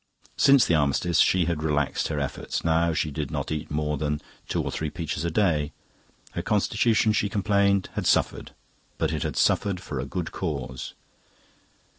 [0.35, 4.19] Since the Armistice she had relaxed her efforts; now she did not eat more than
[4.47, 5.73] two or three peaches a day.
[6.31, 8.53] Her constitution, she complained, had suffered;
[8.97, 10.95] but it had suffered for a good cause.